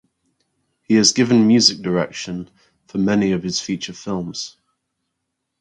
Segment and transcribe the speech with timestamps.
[0.81, 2.49] He has given music direction
[2.87, 4.57] for many of his feature films.